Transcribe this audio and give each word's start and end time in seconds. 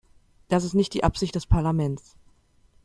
Das 0.47 0.63
ist 0.63 0.73
nicht 0.73 0.95
die 0.95 1.03
Absicht 1.03 1.35
des 1.35 1.45
Parlaments. 1.45 2.15